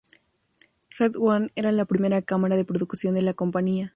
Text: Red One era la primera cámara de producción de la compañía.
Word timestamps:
Red 0.97 1.15
One 1.15 1.51
era 1.55 1.71
la 1.71 1.85
primera 1.85 2.23
cámara 2.23 2.55
de 2.57 2.65
producción 2.65 3.13
de 3.13 3.21
la 3.21 3.35
compañía. 3.35 3.89